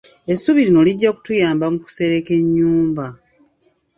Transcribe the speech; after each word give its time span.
Essubi 0.31 0.61
lino 0.65 0.81
lijja 0.87 1.09
kutuyamba 1.15 1.65
mu 1.73 1.79
kusereka 1.85 2.31
ennyumba. 2.39 3.05